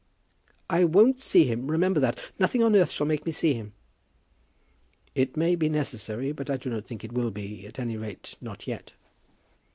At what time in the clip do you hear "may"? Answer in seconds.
5.37-5.53